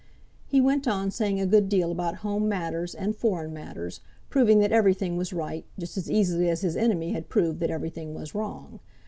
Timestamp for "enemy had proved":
6.75-7.59